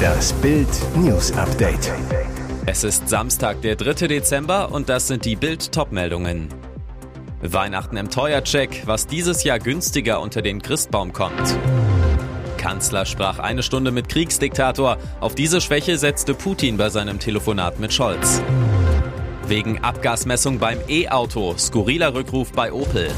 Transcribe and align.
Das 0.00 0.32
Bild 0.34 0.68
News 0.96 1.32
Update. 1.32 1.92
Es 2.66 2.84
ist 2.84 3.08
Samstag, 3.08 3.62
der 3.62 3.76
3. 3.76 4.06
Dezember 4.06 4.72
und 4.72 4.88
das 4.88 5.08
sind 5.08 5.24
die 5.24 5.36
Bild 5.36 5.72
Topmeldungen. 5.72 6.48
Weihnachten 7.42 7.96
im 7.96 8.10
Teuercheck, 8.10 8.82
was 8.86 9.06
dieses 9.06 9.44
Jahr 9.44 9.58
günstiger 9.58 10.20
unter 10.20 10.42
den 10.42 10.60
Christbaum 10.60 11.12
kommt. 11.12 11.56
Kanzler 12.58 13.06
sprach 13.06 13.38
eine 13.38 13.62
Stunde 13.62 13.90
mit 13.90 14.08
Kriegsdiktator. 14.08 14.98
Auf 15.20 15.34
diese 15.34 15.60
Schwäche 15.60 15.96
setzte 15.96 16.34
Putin 16.34 16.76
bei 16.76 16.90
seinem 16.90 17.18
Telefonat 17.18 17.80
mit 17.80 17.92
Scholz. 17.92 18.42
Wegen 19.46 19.82
Abgasmessung 19.82 20.58
beim 20.58 20.78
E-Auto, 20.88 21.54
skurriler 21.56 22.14
Rückruf 22.14 22.52
bei 22.52 22.72
Opel. 22.72 23.10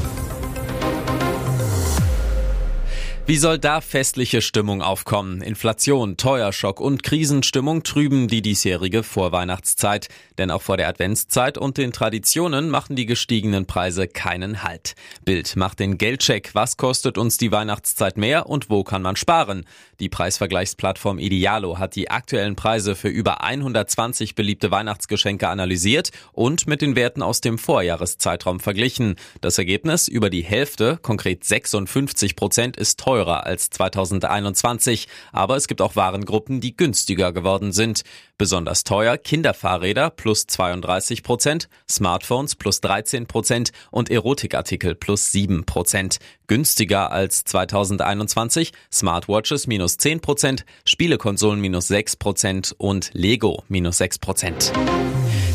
Wie 3.25 3.37
soll 3.37 3.57
da 3.57 3.79
festliche 3.79 4.41
Stimmung 4.41 4.81
aufkommen? 4.81 5.41
Inflation, 5.41 6.17
Teuerschock 6.17 6.81
und 6.81 7.03
Krisenstimmung 7.03 7.83
trüben 7.83 8.27
die 8.27 8.41
diesjährige 8.41 9.01
Vorweihnachtszeit. 9.01 10.09
Denn 10.37 10.51
auch 10.51 10.61
vor 10.61 10.75
der 10.75 10.89
Adventszeit 10.89 11.57
und 11.57 11.77
den 11.77 11.93
Traditionen 11.93 12.69
machen 12.69 12.97
die 12.97 13.05
gestiegenen 13.05 13.65
Preise 13.65 14.09
keinen 14.09 14.61
Halt. 14.63 14.95
Bild 15.23 15.55
macht 15.55 15.79
den 15.79 15.97
Geldcheck. 15.97 16.49
Was 16.53 16.75
kostet 16.75 17.17
uns 17.17 17.37
die 17.37 17.53
Weihnachtszeit 17.53 18.17
mehr 18.17 18.49
und 18.49 18.69
wo 18.69 18.83
kann 18.83 19.01
man 19.01 19.15
sparen? 19.15 19.65
Die 20.01 20.09
Preisvergleichsplattform 20.09 21.17
Idealo 21.17 21.79
hat 21.79 21.95
die 21.95 22.11
aktuellen 22.11 22.57
Preise 22.57 22.93
für 22.93 23.07
über 23.07 23.41
120 23.41 24.35
beliebte 24.35 24.69
Weihnachtsgeschenke 24.69 25.47
analysiert 25.47 26.09
und 26.33 26.67
mit 26.67 26.81
den 26.81 26.97
Werten 26.97 27.21
aus 27.21 27.39
dem 27.39 27.57
Vorjahreszeitraum 27.57 28.59
verglichen. 28.59 29.15
Das 29.39 29.57
Ergebnis 29.57 30.09
über 30.09 30.29
die 30.29 30.43
Hälfte, 30.43 30.99
konkret 31.01 31.45
56 31.45 32.35
Prozent, 32.35 32.75
ist 32.75 32.99
teuer 32.99 33.12
teurer 33.13 33.45
als 33.45 33.69
2021, 33.69 35.07
aber 35.31 35.55
es 35.55 35.67
gibt 35.67 35.81
auch 35.81 35.95
Warengruppen, 35.95 36.61
die 36.61 36.75
günstiger 36.75 37.31
geworden 37.31 37.71
sind. 37.71 38.01
Besonders 38.39 38.83
teuer 38.83 39.17
Kinderfahrräder 39.17 40.09
plus 40.09 40.47
32 40.47 41.21
Prozent, 41.21 41.69
Smartphones 41.87 42.55
plus 42.55 42.81
13 42.81 43.27
Prozent 43.27 43.71
und 43.91 44.09
Erotikartikel 44.09 44.95
plus 44.95 45.31
7 45.31 45.63
Prozent. 45.65 46.17
Günstiger 46.47 47.11
als 47.11 47.43
2021 47.43 48.73
Smartwatches 48.91 49.67
minus 49.67 49.97
10 49.97 50.19
Prozent, 50.19 50.65
Spielekonsolen 50.85 51.61
minus 51.61 51.87
6 51.89 52.15
Prozent 52.15 52.73
und 52.79 53.11
Lego 53.13 53.63
minus 53.67 53.99
6 53.99 54.17
Prozent. 54.17 54.73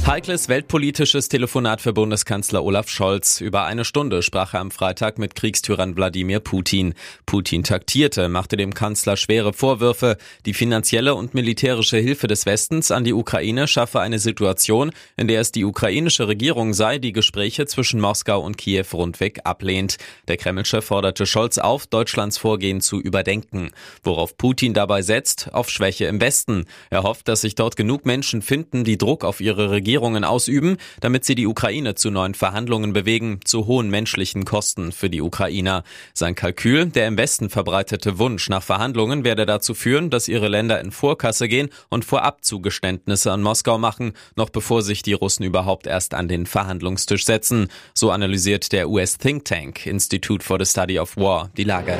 Heikles 0.07 0.49
weltpolitisches 0.49 1.29
Telefonat 1.29 1.83
für 1.83 1.93
Bundeskanzler 1.93 2.65
Olaf 2.65 2.89
Scholz. 2.89 3.43
Über 3.43 3.67
eine 3.67 3.85
Stunde 3.85 4.23
sprach 4.23 4.55
er 4.55 4.61
am 4.61 4.71
Freitag 4.71 5.19
mit 5.19 5.35
Kriegstyrann 5.35 5.97
Wladimir 5.97 6.41
Putin. 6.41 6.95
Putin 7.27 7.63
taktierte, 7.63 8.31
machte 8.31 8.57
dem 8.57 8.73
Kanzler 8.73 9.19
schwere 9.19 9.53
Vorwürfe. 9.53 10.17
Die 10.47 10.55
finanzielle 10.55 11.15
und 11.15 11.35
militärische 11.35 11.99
Hilfe 11.99 12.27
des 12.27 12.47
Westens 12.47 12.91
an 12.91 13.05
die 13.05 13.13
Ukraine 13.13 13.69
schaffe 13.69 14.01
eine 14.01 14.19
Situation, 14.19 14.93
in 15.19 15.29
der 15.29 15.43
es 15.43 15.53
die 15.53 15.67
ukrainische 15.67 16.27
Regierung 16.27 16.73
sei, 16.73 16.99
die 16.99 17.13
Gespräche 17.13 17.67
zwischen 17.67 18.01
Moskau 18.01 18.41
und 18.41 18.57
Kiew 18.57 18.87
rundweg 18.95 19.41
ablehnt. 19.45 19.99
Der 20.27 20.39
Kremlchef 20.39 20.87
forderte 20.87 21.27
Scholz 21.27 21.59
auf, 21.59 21.87
Deutschlands 21.87 22.39
Vorgehen 22.39 22.81
zu 22.81 22.99
überdenken. 22.99 23.73
Worauf 24.03 24.39
Putin 24.39 24.73
dabei 24.73 25.03
setzt, 25.03 25.53
auf 25.53 25.69
Schwäche 25.69 26.07
im 26.07 26.19
Westen. 26.19 26.65
Er 26.89 27.03
hofft, 27.03 27.29
dass 27.29 27.43
sich 27.43 27.57
dort 27.57 27.77
genug 27.77 28.07
Menschen 28.07 28.41
finden, 28.41 28.85
die 28.85 28.97
Druck 28.97 29.23
auf 29.23 29.43
ihre 29.43 29.71
Regierung 29.71 29.98
Regierungen 29.99 30.23
ausüben, 30.23 30.77
damit 31.01 31.25
sie 31.25 31.35
die 31.35 31.49
Ukraine 31.49 31.97
zu 31.97 32.11
neuen 32.11 32.35
Verhandlungen 32.35 32.93
bewegen, 32.93 33.41
zu 33.45 33.67
hohen 33.67 33.91
menschlichen 33.91 34.45
Kosten 34.45 34.93
für 34.93 35.11
die 35.11 35.21
Ukrainer. 35.21 35.83
Sein 36.15 36.37
Kalkül, 36.37 36.87
der 36.87 37.09
im 37.09 37.19
Westen 37.19 37.51
verbreitete 37.51 38.19
Wunsch 38.21 38.49
nach 38.49 38.63
Verhandlungen, 38.63 39.25
werde 39.25 39.45
dazu 39.45 39.75
führen, 39.75 40.09
dass 40.09 40.29
ihre 40.29 40.47
Länder 40.47 40.81
in 40.81 40.93
Vorkasse 40.93 41.49
gehen 41.49 41.69
und 41.89 42.05
vorab 42.05 42.45
Zugeständnisse 42.45 43.33
an 43.33 43.43
Moskau 43.43 43.77
machen, 43.77 44.13
noch 44.37 44.51
bevor 44.51 44.83
sich 44.83 45.03
die 45.03 45.15
Russen 45.15 45.43
überhaupt 45.43 45.89
erst 45.89 46.15
an 46.15 46.29
den 46.29 46.47
Verhandlungstisch 46.47 47.25
setzen. 47.25 47.67
So 47.93 48.13
analysiert 48.13 48.71
der 48.71 48.89
US 48.89 49.19
Think 49.19 49.47
Tank 49.47 49.85
Institute 49.85 50.45
for 50.45 50.65
the 50.65 50.71
Study 50.71 51.01
of 51.01 51.17
War 51.17 51.51
die 51.57 51.65
Lage. 51.65 51.99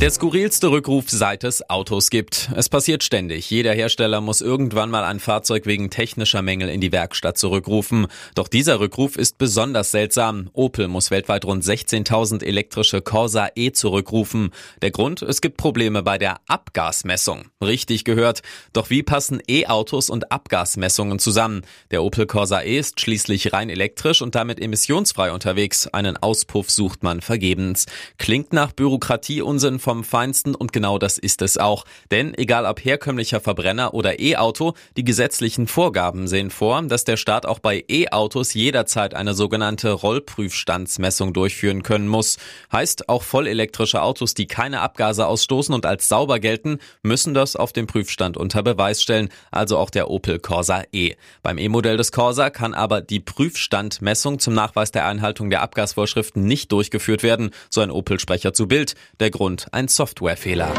Der 0.00 0.10
skurrilste 0.10 0.70
Rückruf 0.70 1.10
seit 1.10 1.44
es 1.44 1.68
Autos 1.68 2.08
gibt. 2.08 2.48
Es 2.56 2.70
passiert 2.70 3.04
ständig. 3.04 3.50
Jeder 3.50 3.74
Hersteller 3.74 4.22
muss 4.22 4.40
irgendwann 4.40 4.88
mal 4.88 5.04
ein 5.04 5.20
Fahrzeug 5.20 5.66
wegen 5.66 5.90
technischer 5.90 6.40
Mängel 6.40 6.70
in 6.70 6.80
die 6.80 6.90
Werkstatt 6.90 7.36
zurückrufen. 7.36 8.06
Doch 8.34 8.48
dieser 8.48 8.80
Rückruf 8.80 9.16
ist 9.16 9.36
besonders 9.36 9.90
seltsam. 9.90 10.48
Opel 10.54 10.88
muss 10.88 11.10
weltweit 11.10 11.44
rund 11.44 11.64
16.000 11.64 12.42
elektrische 12.42 13.02
Corsa 13.02 13.48
E 13.54 13.72
zurückrufen. 13.72 14.52
Der 14.80 14.90
Grund? 14.90 15.20
Es 15.20 15.42
gibt 15.42 15.58
Probleme 15.58 16.02
bei 16.02 16.16
der 16.16 16.38
Abgasmessung. 16.48 17.50
Richtig 17.62 18.04
gehört. 18.04 18.40
Doch 18.72 18.88
wie 18.88 19.02
passen 19.02 19.42
E-Autos 19.46 20.08
und 20.08 20.32
Abgasmessungen 20.32 21.18
zusammen? 21.18 21.60
Der 21.90 22.02
Opel 22.02 22.24
Corsa 22.24 22.62
E 22.62 22.78
ist 22.78 23.02
schließlich 23.02 23.52
rein 23.52 23.68
elektrisch 23.68 24.22
und 24.22 24.34
damit 24.34 24.62
emissionsfrei 24.62 25.30
unterwegs. 25.30 25.88
Einen 25.88 26.16
Auspuff 26.16 26.70
sucht 26.70 27.02
man 27.02 27.20
vergebens. 27.20 27.84
Klingt 28.16 28.54
nach 28.54 28.72
Bürokratie 28.72 29.42
Unsinn 29.42 29.78
vom 29.90 30.04
Feinsten 30.04 30.54
und 30.54 30.72
genau 30.72 30.98
das 30.98 31.18
ist 31.18 31.42
es 31.42 31.58
auch. 31.58 31.84
Denn 32.12 32.32
egal 32.38 32.64
ob 32.64 32.78
herkömmlicher 32.84 33.40
Verbrenner 33.40 33.92
oder 33.92 34.20
E-Auto, 34.20 34.74
die 34.96 35.02
gesetzlichen 35.02 35.66
Vorgaben 35.66 36.28
sehen 36.28 36.50
vor, 36.50 36.80
dass 36.82 37.02
der 37.02 37.16
Staat 37.16 37.44
auch 37.44 37.58
bei 37.58 37.84
E-Autos 37.88 38.54
jederzeit 38.54 39.14
eine 39.14 39.34
sogenannte 39.34 39.90
Rollprüfstandsmessung 39.90 41.32
durchführen 41.32 41.82
können 41.82 42.06
muss. 42.06 42.38
Heißt, 42.70 43.08
auch 43.08 43.24
vollelektrische 43.24 44.00
Autos, 44.00 44.34
die 44.34 44.46
keine 44.46 44.80
Abgase 44.80 45.26
ausstoßen 45.26 45.74
und 45.74 45.86
als 45.86 46.06
sauber 46.06 46.38
gelten, 46.38 46.78
müssen 47.02 47.34
das 47.34 47.56
auf 47.56 47.72
dem 47.72 47.88
Prüfstand 47.88 48.36
unter 48.36 48.62
Beweis 48.62 49.02
stellen, 49.02 49.28
also 49.50 49.76
auch 49.76 49.90
der 49.90 50.08
Opel 50.08 50.38
Corsa 50.38 50.84
E. 50.92 51.14
Beim 51.42 51.58
E-Modell 51.58 51.96
des 51.96 52.12
Corsa 52.12 52.50
kann 52.50 52.74
aber 52.74 53.00
die 53.00 53.18
Prüfstandmessung 53.18 54.38
zum 54.38 54.54
Nachweis 54.54 54.92
der 54.92 55.06
Einhaltung 55.06 55.50
der 55.50 55.62
Abgasvorschriften 55.62 56.44
nicht 56.44 56.70
durchgeführt 56.70 57.24
werden, 57.24 57.50
so 57.70 57.80
ein 57.80 57.90
Opel-Sprecher 57.90 58.52
zu 58.52 58.68
Bild. 58.68 58.94
Der 59.18 59.32
Grund, 59.32 59.66
ein 59.72 59.79
Softwarefehler. 59.88 60.72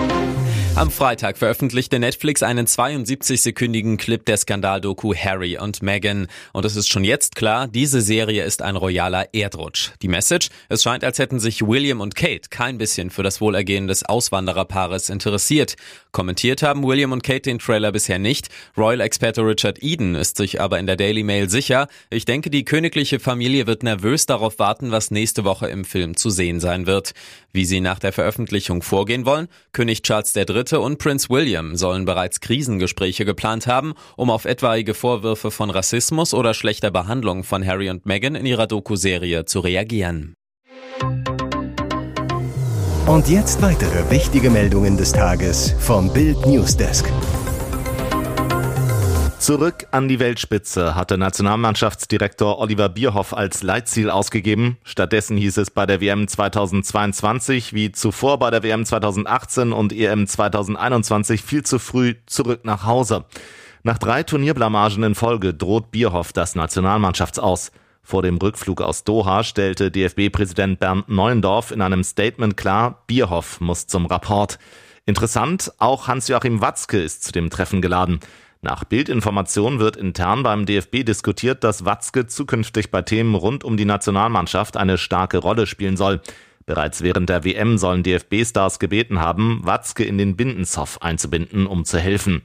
Am 0.82 0.90
Freitag 0.90 1.38
veröffentlichte 1.38 2.00
Netflix 2.00 2.42
einen 2.42 2.66
72-sekündigen 2.66 3.98
Clip 3.98 4.26
der 4.26 4.36
Skandaldoku 4.36 5.14
Harry 5.14 5.60
und 5.60 5.84
Meghan. 5.84 6.26
Und 6.54 6.66
es 6.66 6.76
ist 6.76 6.90
schon 6.90 7.04
jetzt 7.04 7.36
klar, 7.36 7.68
diese 7.68 8.02
Serie 8.02 8.44
ist 8.44 8.64
ein 8.64 8.76
royaler 8.76 9.32
Erdrutsch. 9.32 9.92
Die 10.02 10.08
Message? 10.08 10.50
Es 10.70 10.82
scheint, 10.82 11.04
als 11.04 11.20
hätten 11.20 11.40
sich 11.40 11.62
William 11.62 12.02
und 12.02 12.16
Kate 12.16 12.50
kein 12.50 12.80
bisschen 12.80 13.12
für 13.12 13.22
das 13.22 13.42
Wohlergehen 13.42 13.86
des 13.86 14.02
Auswandererpaares 14.02 15.10
interessiert. 15.10 15.76
Kommentiert 16.12 16.64
haben 16.64 16.84
William 16.84 17.12
und 17.12 17.22
Kate 17.22 17.42
den 17.42 17.60
Trailer 17.60 17.92
bisher 17.92 18.18
nicht. 18.18 18.50
Royal-Experte 18.76 19.46
Richard 19.46 19.84
Eden 19.84 20.16
ist 20.16 20.38
sich 20.38 20.62
aber 20.62 20.80
in 20.80 20.88
der 20.88 20.96
Daily 20.96 21.22
Mail 21.22 21.48
sicher. 21.48 21.90
Ich 22.10 22.26
denke, 22.26 22.50
die 22.50 22.66
königliche 22.66 23.20
Familie 23.20 23.68
wird 23.68 23.84
nervös 23.84 24.26
darauf 24.26 24.58
warten, 24.58 24.90
was 24.90 25.12
nächste 25.12 25.44
Woche 25.44 25.68
im 25.68 25.86
Film 25.86 26.18
zu 26.18 26.32
sehen 26.32 26.60
sein 26.60 26.88
wird. 26.88 27.12
Wie 27.54 27.66
sie 27.66 27.82
nach 27.82 28.00
der 28.00 28.14
Veröffentlichung 28.14 28.82
vorgehen 28.82 29.28
wollen? 29.28 29.48
König 29.74 30.02
Charles 30.02 30.36
III 30.36 30.71
und 30.80 30.98
Prince 30.98 31.30
William 31.30 31.76
sollen 31.76 32.06
bereits 32.06 32.40
Krisengespräche 32.40 33.26
geplant 33.26 33.68
haben, 33.68 33.94
um 34.16 34.30
auf 34.30 34.46
etwaige 34.46 34.94
Vorwürfe 34.94 35.52
von 35.52 35.70
Rassismus 35.70 36.34
oder 36.34 36.54
schlechter 36.54 36.92
Behandlung 36.92 37.44
von 37.44 37.66
Harry 37.66 37.90
und 37.90 38.06
Meghan 38.06 38.36
in 38.36 38.46
ihrer 38.46 38.68
Doku-Serie 38.68 39.46
zu 39.46 39.60
reagieren. 39.60 40.36
Und 43.08 43.28
jetzt 43.28 43.62
weitere 43.62 44.10
wichtige 44.10 44.50
Meldungen 44.50 44.96
des 44.96 45.12
Tages 45.12 45.76
vom 45.80 46.14
Bild 46.14 46.46
Newsdesk. 46.46 47.12
Zurück 49.42 49.88
an 49.90 50.08
die 50.08 50.20
Weltspitze 50.20 50.94
hatte 50.94 51.18
Nationalmannschaftsdirektor 51.18 52.60
Oliver 52.60 52.90
Bierhoff 52.90 53.34
als 53.34 53.64
Leitziel 53.64 54.12
ausgegeben. 54.12 54.78
Stattdessen 54.84 55.36
hieß 55.36 55.58
es 55.58 55.72
bei 55.72 55.88
der 55.88 56.00
WM 56.00 56.28
2022 56.28 57.74
wie 57.74 57.92
zuvor 57.92 58.38
bei 58.38 58.52
der 58.52 58.62
WM 58.62 58.86
2018 58.86 59.74
und 59.74 59.94
EM 59.94 60.28
2021 60.28 61.42
viel 61.42 61.64
zu 61.64 61.80
früh 61.80 62.14
zurück 62.28 62.66
nach 62.66 62.86
Hause. 62.86 63.26
Nach 63.82 63.98
drei 63.98 64.22
Turnierblamagen 64.22 65.02
in 65.02 65.16
Folge 65.16 65.56
droht 65.56 65.90
Bierhoff 65.90 66.34
das 66.34 66.54
Nationalmannschaftsaus. 66.54 67.72
Vor 68.04 68.22
dem 68.22 68.38
Rückflug 68.38 68.80
aus 68.80 69.06
Doha 69.06 69.44
stellte 69.44 69.90
DFB-Präsident 69.90 70.80
Bernd 70.80 71.10
Neuendorf 71.10 71.72
in 71.72 71.82
einem 71.82 72.04
Statement 72.04 72.58
klar, 72.58 73.02
Bierhoff 73.08 73.60
muss 73.60 73.88
zum 73.88 74.06
Rapport. 74.06 74.60
Interessant, 75.08 75.72
auch 75.80 76.08
Hans-Joachim 76.08 76.62
Watzke 76.62 77.02
ist 77.02 77.24
zu 77.24 77.32
dem 77.32 77.50
Treffen 77.50 77.82
geladen. 77.82 78.20
Nach 78.64 78.84
Bildinformation 78.84 79.80
wird 79.80 79.98
intern 79.98 80.44
beim 80.44 80.68
DFB 80.68 81.04
diskutiert, 81.04 81.64
dass 81.64 81.84
Watzke 81.84 82.28
zukünftig 82.28 82.92
bei 82.92 83.02
Themen 83.02 83.34
rund 83.34 83.64
um 83.64 83.76
die 83.76 83.86
Nationalmannschaft 83.86 84.78
eine 84.78 85.00
starke 85.00 85.40
Rolle 85.40 85.66
spielen 85.66 85.98
soll. 85.98 86.22
Bereits 86.68 87.02
während 87.02 87.28
der 87.30 87.44
WM 87.44 87.80
sollen 87.80 88.04
DFB-Stars 88.04 88.78
gebeten 88.78 89.20
haben, 89.20 89.62
Watzke 89.64 90.04
in 90.04 90.20
den 90.20 90.36
Bindenzoff 90.36 91.02
einzubinden, 91.02 91.66
um 91.66 91.86
zu 91.86 91.98
helfen. 91.98 92.44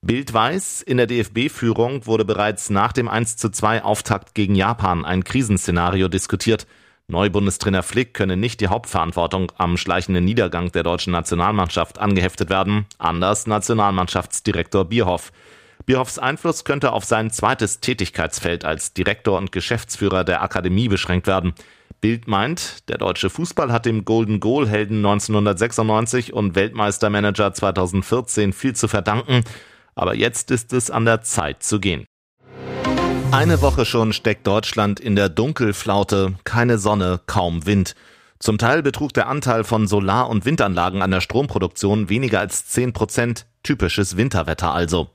Bild 0.00 0.32
weiß, 0.32 0.80
in 0.80 0.96
der 0.96 1.06
DFB-Führung 1.06 2.06
wurde 2.06 2.24
bereits 2.24 2.70
nach 2.70 2.92
dem 2.92 3.06
1 3.06 3.36
zu 3.36 3.50
2 3.50 3.82
Auftakt 3.82 4.34
gegen 4.34 4.54
Japan 4.54 5.04
ein 5.04 5.22
Krisenszenario 5.22 6.08
diskutiert. 6.08 6.66
Neubundestrainer 7.08 7.82
Flick 7.82 8.14
könne 8.14 8.38
nicht 8.38 8.62
die 8.62 8.68
Hauptverantwortung 8.68 9.52
am 9.58 9.76
schleichenden 9.76 10.24
Niedergang 10.24 10.72
der 10.72 10.82
deutschen 10.82 11.12
Nationalmannschaft 11.12 11.98
angeheftet 11.98 12.48
werden, 12.48 12.86
anders 12.96 13.46
Nationalmannschaftsdirektor 13.46 14.86
Bierhoff. 14.86 15.30
Bierhoffs 15.88 16.18
Einfluss 16.18 16.64
könnte 16.64 16.92
auf 16.92 17.06
sein 17.06 17.30
zweites 17.30 17.80
Tätigkeitsfeld 17.80 18.66
als 18.66 18.92
Direktor 18.92 19.38
und 19.38 19.52
Geschäftsführer 19.52 20.22
der 20.22 20.42
Akademie 20.42 20.86
beschränkt 20.86 21.26
werden. 21.26 21.54
Bild 22.02 22.28
meint, 22.28 22.86
der 22.90 22.98
deutsche 22.98 23.30
Fußball 23.30 23.72
hat 23.72 23.86
dem 23.86 24.04
Golden 24.04 24.38
Goal 24.38 24.68
Helden 24.68 24.98
1996 24.98 26.34
und 26.34 26.54
Weltmeistermanager 26.54 27.54
2014 27.54 28.52
viel 28.52 28.76
zu 28.76 28.86
verdanken, 28.86 29.44
aber 29.94 30.14
jetzt 30.14 30.50
ist 30.50 30.74
es 30.74 30.90
an 30.90 31.06
der 31.06 31.22
Zeit 31.22 31.62
zu 31.62 31.80
gehen. 31.80 32.04
Eine 33.30 33.62
Woche 33.62 33.86
schon 33.86 34.12
steckt 34.12 34.46
Deutschland 34.46 35.00
in 35.00 35.16
der 35.16 35.30
Dunkelflaute, 35.30 36.34
keine 36.44 36.76
Sonne, 36.76 37.20
kaum 37.24 37.64
Wind. 37.64 37.94
Zum 38.40 38.58
Teil 38.58 38.82
betrug 38.82 39.14
der 39.14 39.26
Anteil 39.26 39.64
von 39.64 39.88
Solar- 39.88 40.28
und 40.28 40.44
Windanlagen 40.44 41.00
an 41.00 41.12
der 41.12 41.22
Stromproduktion 41.22 42.10
weniger 42.10 42.40
als 42.40 42.66
10 42.66 42.92
Prozent, 42.92 43.46
typisches 43.62 44.18
Winterwetter 44.18 44.74
also. 44.74 45.08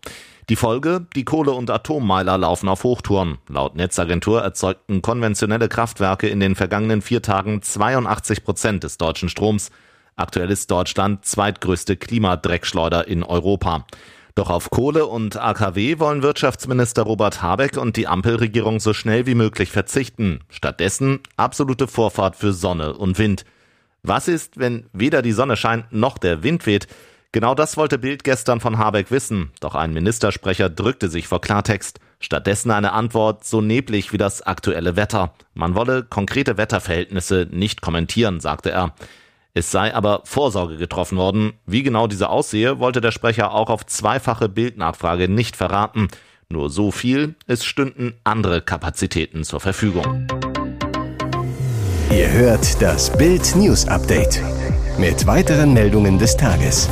Die 0.50 0.58
Folge, 0.58 1.08
die 1.16 1.24
Kohle- 1.24 1.54
und 1.54 1.70
Atommeiler 1.70 2.38
laufen 2.38 2.68
auf 2.68 2.84
Hochtouren. 2.84 3.38
Laut 3.48 3.76
Netzagentur 3.76 4.42
erzeugten 4.42 5.02
konventionelle 5.02 5.70
Kraftwerke 5.70 6.28
in 6.28 6.42
den 6.42 6.56
vergangenen 6.56 7.02
vier 7.02 7.22
Tagen 7.22 7.62
82 7.62 8.44
Prozent 8.44 8.84
des 8.84 8.98
deutschen 8.98 9.30
Stroms. 9.30 9.72
Aktuell 10.18 10.52
ist 10.52 10.70
Deutschland 10.70 11.24
zweitgrößte 11.24 11.96
Klimadreckschleuder 11.96 13.08
in 13.08 13.24
Europa. 13.24 13.86
Doch 14.36 14.50
auf 14.50 14.70
Kohle 14.70 15.06
und 15.06 15.38
AKW 15.38 16.00
wollen 16.00 16.24
Wirtschaftsminister 16.24 17.04
Robert 17.04 17.42
Habeck 17.42 17.78
und 17.78 17.96
die 17.96 18.08
Ampelregierung 18.08 18.82
so 18.82 18.94
schnell 18.94 19.26
wie 19.26 19.36
möglich 19.36 19.72
verzichten. 19.72 20.42
Stattdessen 20.50 21.22
absolute 21.38 21.88
Vorfahrt 21.88 22.36
für 22.36 22.52
Sonne 22.52 22.96
und 22.96 23.18
Wind. 23.18 23.46
Was 24.02 24.28
ist, 24.28 24.60
wenn 24.60 24.88
weder 24.92 25.22
die 25.22 25.32
Sonne 25.32 25.56
scheint 25.56 25.94
noch 25.94 26.18
der 26.18 26.44
Wind 26.44 26.66
weht? 26.66 26.88
Genau 27.34 27.56
das 27.56 27.78
wollte 27.78 27.98
Bild 27.98 28.24
gestern 28.24 28.60
von 28.60 28.78
Habeck 28.78 29.10
wissen, 29.10 29.52
doch 29.60 29.74
ein 29.74 29.92
Ministersprecher 29.92 30.70
drückte 30.70 31.10
sich 31.10 31.28
vor 31.28 31.42
Klartext. 31.42 32.00
Stattdessen 32.20 32.70
eine 32.70 32.94
Antwort 32.94 33.44
so 33.44 33.60
neblig 33.60 34.14
wie 34.14 34.20
das 34.20 34.44
aktuelle 34.44 34.96
Wetter. 34.96 35.34
Man 35.56 35.74
wolle 35.74 36.04
konkrete 36.04 36.58
Wetterverhältnisse 36.58 37.48
nicht 37.50 37.82
kommentieren, 37.82 38.40
sagte 38.40 38.70
er. 38.70 38.94
Es 39.56 39.72
sei 39.72 39.96
aber 39.96 40.22
Vorsorge 40.26 40.78
getroffen 40.78 41.18
worden. 41.18 41.54
Wie 41.66 41.82
genau 41.82 42.06
diese 42.06 42.30
aussehe, 42.30 42.78
wollte 42.78 43.02
der 43.02 43.12
Sprecher 43.12 43.52
auch 43.52 43.72
auf 43.72 43.84
zweifache 43.88 44.48
Bildnachfrage 44.48 45.28
nicht 45.28 45.56
verraten. 45.56 46.10
Nur 46.50 46.70
so 46.70 46.92
viel, 46.92 47.34
es 47.48 47.66
stünden 47.66 48.14
andere 48.24 48.62
Kapazitäten 48.62 49.44
zur 49.44 49.60
Verfügung. 49.60 50.28
Ihr 52.12 52.32
hört 52.32 52.80
das 52.80 53.12
Bild 53.18 53.56
News 53.56 53.88
Update 53.88 54.40
mit 55.00 55.26
weiteren 55.26 55.74
Meldungen 55.74 56.20
des 56.20 56.38
Tages. 56.38 56.88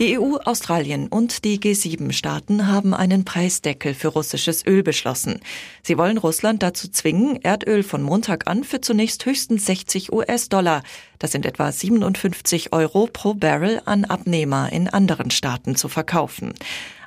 Die 0.00 0.18
EU, 0.18 0.38
Australien 0.44 1.06
und 1.06 1.44
die 1.44 1.60
G7-Staaten 1.60 2.66
haben 2.66 2.94
einen 2.94 3.24
Preisdeckel 3.24 3.94
für 3.94 4.08
russisches 4.08 4.66
Öl 4.66 4.82
beschlossen. 4.82 5.38
Sie 5.84 5.96
wollen 5.96 6.18
Russland 6.18 6.64
dazu 6.64 6.88
zwingen, 6.88 7.40
Erdöl 7.42 7.84
von 7.84 8.02
Montag 8.02 8.48
an 8.48 8.64
für 8.64 8.80
zunächst 8.80 9.24
höchstens 9.24 9.66
60 9.66 10.12
US-Dollar, 10.12 10.82
das 11.20 11.30
sind 11.30 11.46
etwa 11.46 11.70
57 11.70 12.72
Euro 12.72 13.08
pro 13.10 13.34
Barrel, 13.34 13.82
an 13.84 14.04
Abnehmer 14.04 14.72
in 14.72 14.88
anderen 14.88 15.30
Staaten 15.30 15.76
zu 15.76 15.88
verkaufen. 15.88 16.54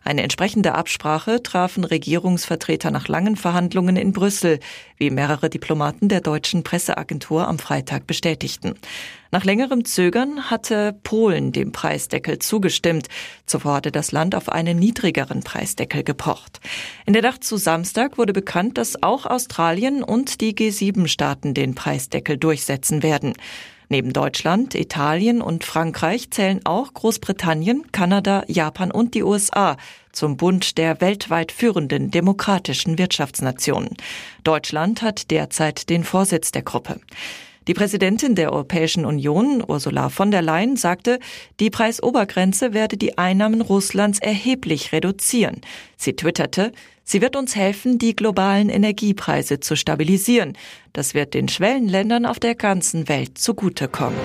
Eine 0.08 0.24
entsprechende 0.24 0.74
Absprache 0.74 1.44
trafen 1.44 1.84
Regierungsvertreter 1.84 2.92
nach 2.92 3.10
langen 3.10 3.36
Verhandlungen 3.36 3.98
in 3.98 4.14
Brüssel, 4.14 4.62
wie 4.96 5.10
mehrere 5.10 5.50
Diplomaten 5.50 6.08
der 6.08 6.22
deutschen 6.22 6.64
Presseagentur 6.64 7.46
am 7.46 7.60
Freitag 7.60 8.08
bestätigten. 8.08 8.76
Nach 9.32 9.44
längerem 9.44 9.84
Zögern 9.84 10.50
hatte 10.50 10.96
Polen 11.04 11.52
dem 11.52 11.74
Preisdeckel 11.74 12.40
zugestimmt. 12.40 13.10
Zuvor 13.48 13.76
hatte 13.76 13.92
das 13.92 14.14
Land 14.14 14.34
auf 14.34 14.48
einen 14.48 14.80
niedrigeren 14.80 15.44
Preisdeckel 15.44 16.06
gepocht. 16.06 16.62
In 17.06 17.12
der 17.12 17.22
Nacht 17.22 17.44
zu 17.44 17.58
Samstag 17.58 18.18
wurde 18.18 18.32
bekannt, 18.32 18.78
dass 18.78 19.04
auch 19.04 19.26
Australien 19.26 20.04
und 20.04 20.40
die 20.40 20.56
G7-Staaten 20.56 21.54
den 21.54 21.76
Preisdeckel 21.76 22.38
durchsetzen 22.38 23.04
werden. 23.04 23.34
Neben 23.90 24.12
Deutschland, 24.12 24.76
Italien 24.76 25.42
und 25.42 25.64
Frankreich 25.64 26.30
zählen 26.30 26.60
auch 26.66 26.94
Großbritannien, 26.94 27.90
Kanada, 27.92 28.44
Japan 28.48 28.92
und 28.92 29.14
die 29.14 29.24
USA 29.24 29.78
zum 30.12 30.36
Bund 30.36 30.78
der 30.78 31.00
weltweit 31.00 31.52
führenden 31.54 32.12
demokratischen 32.12 32.98
Wirtschaftsnationen. 32.98 33.96
Deutschland 34.44 35.02
hat 35.02 35.32
derzeit 35.32 35.90
den 35.90 36.04
Vorsitz 36.04 36.52
der 36.52 36.64
Gruppe. 36.64 37.00
Die 37.68 37.74
Präsidentin 37.74 38.36
der 38.36 38.54
Europäischen 38.54 39.06
Union, 39.06 39.62
Ursula 39.68 40.08
von 40.08 40.32
der 40.32 40.42
Leyen, 40.42 40.78
sagte, 40.78 41.20
die 41.60 41.70
Preisobergrenze 41.70 42.74
werde 42.74 42.96
die 42.96 43.18
Einnahmen 43.18 43.60
Russlands 43.60 44.20
erheblich 44.20 44.94
reduzieren. 44.94 45.62
Sie 45.98 46.14
twitterte, 46.14 46.72
Sie 47.10 47.22
wird 47.22 47.38
uns 47.38 47.56
helfen, 47.56 48.00
die 48.00 48.18
globalen 48.18 48.68
Energiepreise 48.68 49.62
zu 49.62 49.78
stabilisieren. 49.78 50.58
Das 50.92 51.14
wird 51.14 51.34
den 51.34 51.48
Schwellenländern 51.48 52.26
auf 52.26 52.38
der 52.38 52.54
ganzen 52.54 53.08
Welt 53.08 53.38
zugutekommen. 53.38 54.20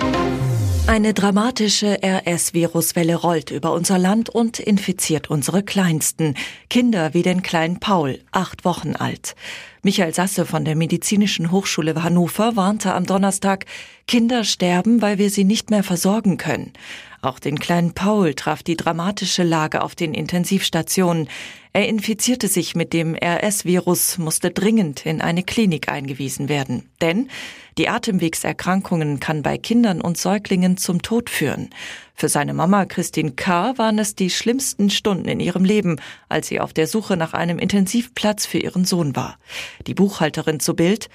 Eine 0.85 1.13
dramatische 1.13 1.99
RS-Viruswelle 2.03 3.15
rollt 3.15 3.51
über 3.51 3.71
unser 3.71 3.97
Land 3.97 4.29
und 4.29 4.59
infiziert 4.59 5.29
unsere 5.29 5.63
Kleinsten. 5.63 6.35
Kinder 6.69 7.13
wie 7.13 7.21
den 7.21 7.41
kleinen 7.41 7.79
Paul, 7.79 8.19
acht 8.33 8.65
Wochen 8.65 8.97
alt. 8.97 9.35
Michael 9.81 10.13
Sasse 10.13 10.45
von 10.45 10.65
der 10.65 10.75
Medizinischen 10.75 11.51
Hochschule 11.51 12.03
Hannover 12.03 12.57
warnte 12.57 12.93
am 12.93 13.05
Donnerstag, 13.05 13.65
Kinder 14.07 14.43
sterben, 14.43 15.01
weil 15.01 15.17
wir 15.17 15.29
sie 15.29 15.45
nicht 15.45 15.69
mehr 15.69 15.83
versorgen 15.83 16.35
können. 16.37 16.73
Auch 17.21 17.39
den 17.39 17.59
kleinen 17.59 17.93
Paul 17.93 18.33
traf 18.33 18.61
die 18.61 18.75
dramatische 18.75 19.43
Lage 19.43 19.81
auf 19.83 19.95
den 19.95 20.13
Intensivstationen. 20.13 21.29
Er 21.75 21.87
infizierte 21.87 22.47
sich 22.47 22.75
mit 22.75 22.93
dem 22.93 23.15
RS-Virus, 23.15 24.19
musste 24.19 24.51
dringend 24.51 25.07
in 25.07 25.21
eine 25.21 25.41
Klinik 25.41 25.89
eingewiesen 25.89 26.47
werden. 26.47 26.87
Denn 27.01 27.29
die 27.79 27.89
Atemwegserkrankungen 27.89 29.19
kann 29.19 29.41
bei 29.41 29.57
Kindern 29.57 29.99
und 29.99 30.15
Säuglingen 30.15 30.77
zum 30.77 31.01
Tod 31.01 31.31
führen. 31.31 31.71
Für 32.13 32.29
seine 32.29 32.53
Mama 32.53 32.85
Christine 32.85 33.31
K. 33.31 33.75
waren 33.79 33.97
es 33.97 34.13
die 34.13 34.29
schlimmsten 34.29 34.91
Stunden 34.91 35.27
in 35.27 35.39
ihrem 35.39 35.65
Leben, 35.65 35.99
als 36.29 36.47
sie 36.47 36.59
auf 36.59 36.73
der 36.73 36.85
Suche 36.85 37.17
nach 37.17 37.33
einem 37.33 37.57
Intensivplatz 37.57 38.45
für 38.45 38.59
ihren 38.59 38.85
Sohn 38.85 39.15
war. 39.15 39.39
Die 39.87 39.95
Buchhalterin 39.95 40.59
zu 40.59 40.75
Bild, 40.75 41.09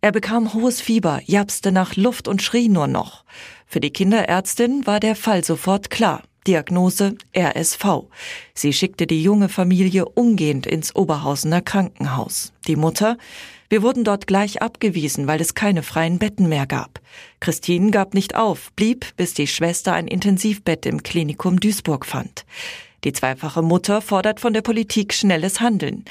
er 0.00 0.12
bekam 0.12 0.54
hohes 0.54 0.80
Fieber, 0.80 1.22
japste 1.24 1.72
nach 1.72 1.96
Luft 1.96 2.28
und 2.28 2.40
schrie 2.40 2.68
nur 2.68 2.86
noch. 2.86 3.24
Für 3.66 3.80
die 3.80 3.90
Kinderärztin 3.90 4.86
war 4.86 5.00
der 5.00 5.16
Fall 5.16 5.42
sofort 5.42 5.90
klar. 5.90 6.22
Diagnose 6.46 7.16
RSV. 7.36 8.04
Sie 8.54 8.72
schickte 8.72 9.06
die 9.06 9.22
junge 9.22 9.48
Familie 9.48 10.06
umgehend 10.06 10.66
ins 10.66 10.94
Oberhausener 10.94 11.62
Krankenhaus. 11.62 12.52
Die 12.66 12.76
Mutter, 12.76 13.18
wir 13.68 13.82
wurden 13.82 14.04
dort 14.04 14.26
gleich 14.26 14.62
abgewiesen, 14.62 15.26
weil 15.26 15.40
es 15.40 15.54
keine 15.54 15.82
freien 15.82 16.18
Betten 16.18 16.48
mehr 16.48 16.66
gab. 16.66 17.00
Christine 17.40 17.90
gab 17.90 18.14
nicht 18.14 18.34
auf, 18.34 18.72
blieb, 18.72 19.06
bis 19.16 19.34
die 19.34 19.46
Schwester 19.46 19.94
ein 19.94 20.06
Intensivbett 20.06 20.86
im 20.86 21.02
Klinikum 21.02 21.58
Duisburg 21.58 22.06
fand. 22.06 22.44
Die 23.04 23.12
zweifache 23.12 23.62
Mutter 23.62 24.00
fordert 24.00 24.40
von 24.40 24.54
der 24.54 24.62
Politik 24.62 25.12
schnelles 25.12 25.60
Handeln. 25.60 26.04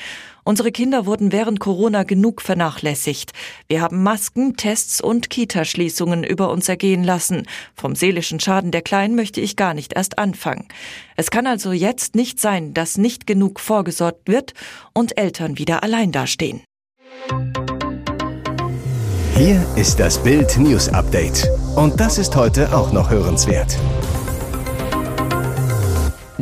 Unsere 0.43 0.71
Kinder 0.71 1.05
wurden 1.05 1.31
während 1.31 1.59
Corona 1.59 2.03
genug 2.03 2.41
vernachlässigt. 2.41 3.31
Wir 3.67 3.81
haben 3.81 4.03
Masken, 4.03 4.57
Tests 4.57 5.01
und 5.01 5.29
Kitaschließungen 5.29 6.23
über 6.23 6.51
uns 6.51 6.69
ergehen 6.69 7.03
lassen. 7.03 7.47
Vom 7.75 7.95
seelischen 7.95 8.39
Schaden 8.39 8.71
der 8.71 8.81
Kleinen 8.81 9.15
möchte 9.15 9.41
ich 9.41 9.55
gar 9.55 9.73
nicht 9.73 9.93
erst 9.93 10.19
anfangen. 10.19 10.67
Es 11.15 11.31
kann 11.31 11.47
also 11.47 11.71
jetzt 11.71 12.15
nicht 12.15 12.39
sein, 12.39 12.73
dass 12.73 12.97
nicht 12.97 13.25
genug 13.25 13.59
vorgesorgt 13.59 14.27
wird 14.27 14.53
und 14.93 15.17
Eltern 15.17 15.57
wieder 15.57 15.81
allein 15.81 16.11
dastehen. 16.11 16.61
Hier 19.35 19.65
ist 19.75 19.99
das 19.99 20.21
Bild 20.21 20.57
News 20.57 20.89
Update. 20.89 21.49
Und 21.75 21.99
das 21.99 22.19
ist 22.19 22.35
heute 22.35 22.75
auch 22.75 22.91
noch 22.91 23.09
hörenswert. 23.09 23.77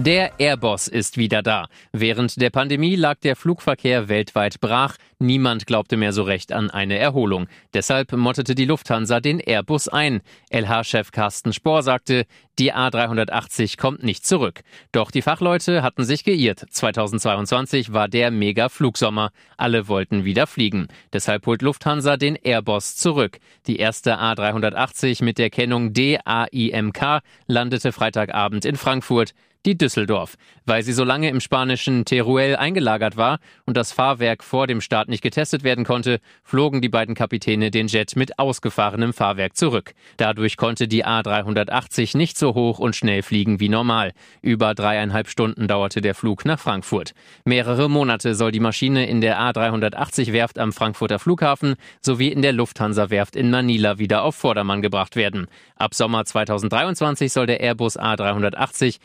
Der 0.05 0.39
Airbus 0.39 0.87
ist 0.87 1.17
wieder 1.17 1.43
da. 1.43 1.67
Während 1.91 2.41
der 2.41 2.49
Pandemie 2.49 2.95
lag 2.95 3.19
der 3.19 3.35
Flugverkehr 3.35 4.09
weltweit 4.09 4.59
brach. 4.59 4.95
Niemand 5.19 5.67
glaubte 5.67 5.95
mehr 5.95 6.11
so 6.11 6.23
recht 6.23 6.51
an 6.51 6.71
eine 6.71 6.97
Erholung. 6.97 7.47
Deshalb 7.75 8.11
mottete 8.13 8.55
die 8.55 8.65
Lufthansa 8.65 9.19
den 9.19 9.39
Airbus 9.39 9.87
ein. 9.89 10.21
LH-Chef 10.49 11.11
Carsten 11.11 11.53
Spohr 11.53 11.83
sagte, 11.83 12.25
die 12.57 12.73
A380 12.73 13.77
kommt 13.77 14.03
nicht 14.03 14.25
zurück. 14.25 14.61
Doch 14.91 15.11
die 15.11 15.21
Fachleute 15.21 15.83
hatten 15.83 16.03
sich 16.03 16.23
geirrt. 16.23 16.65
2022 16.67 17.93
war 17.93 18.07
der 18.07 18.31
Mega-Flugsommer. 18.31 19.29
Alle 19.55 19.87
wollten 19.87 20.25
wieder 20.25 20.47
fliegen. 20.47 20.87
Deshalb 21.13 21.45
holt 21.45 21.61
Lufthansa 21.61 22.17
den 22.17 22.35
Airbus 22.35 22.95
zurück. 22.95 23.37
Die 23.67 23.77
erste 23.77 24.19
A380 24.19 25.23
mit 25.23 25.37
der 25.37 25.51
Kennung 25.51 25.93
DAIMK 25.93 27.21
landete 27.45 27.91
Freitagabend 27.91 28.65
in 28.65 28.77
Frankfurt. 28.77 29.35
Die 29.65 29.77
Düsseldorf. 29.77 30.35
Weil 30.65 30.83
sie 30.83 30.93
so 30.93 31.03
lange 31.03 31.29
im 31.29 31.39
spanischen 31.39 32.05
Teruel 32.05 32.55
eingelagert 32.55 33.17
war 33.17 33.39
und 33.65 33.77
das 33.77 33.91
Fahrwerk 33.91 34.43
vor 34.43 34.67
dem 34.67 34.81
Start 34.81 35.09
nicht 35.09 35.23
getestet 35.23 35.63
werden 35.63 35.85
konnte, 35.85 36.19
flogen 36.43 36.81
die 36.81 36.89
beiden 36.89 37.15
Kapitäne 37.15 37.71
den 37.71 37.87
Jet 37.87 38.15
mit 38.15 38.39
ausgefahrenem 38.39 39.13
Fahrwerk 39.13 39.55
zurück. 39.55 39.93
Dadurch 40.17 40.57
konnte 40.57 40.87
die 40.87 41.05
A380 41.05 42.17
nicht 42.17 42.37
so 42.37 42.53
hoch 42.53 42.79
und 42.79 42.95
schnell 42.95 43.21
fliegen 43.23 43.59
wie 43.59 43.69
normal. 43.69 44.13
Über 44.41 44.73
dreieinhalb 44.73 45.27
Stunden 45.27 45.67
dauerte 45.67 46.01
der 46.01 46.15
Flug 46.15 46.45
nach 46.45 46.59
Frankfurt. 46.59 47.13
Mehrere 47.45 47.89
Monate 47.89 48.35
soll 48.35 48.51
die 48.51 48.59
Maschine 48.59 49.07
in 49.07 49.21
der 49.21 49.39
A380 49.39 50.31
Werft 50.33 50.59
am 50.59 50.73
Frankfurter 50.73 51.19
Flughafen 51.19 51.75
sowie 52.01 52.29
in 52.29 52.41
der 52.41 52.53
Lufthansa 52.53 53.09
Werft 53.09 53.35
in 53.35 53.49
Manila 53.49 53.97
wieder 53.97 54.23
auf 54.23 54.35
Vordermann 54.35 54.81
gebracht 54.81 55.15
werden. 55.15 55.47
Ab 55.75 55.95
Sommer 55.95 56.25
2023 56.25 57.31
soll 57.31 57.47
der 57.47 57.59
Airbus 57.61 57.99
A380 57.99 58.97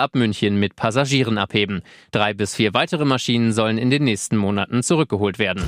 ab 0.00 0.14
München 0.14 0.58
mit 0.58 0.76
Passagieren 0.76 1.38
abheben. 1.38 1.82
Drei 2.10 2.34
bis 2.34 2.54
vier 2.54 2.74
weitere 2.74 3.04
Maschinen 3.04 3.52
sollen 3.52 3.78
in 3.78 3.90
den 3.90 4.04
nächsten 4.04 4.36
Monaten 4.36 4.82
zurückgeholt 4.82 5.38
werden. 5.38 5.64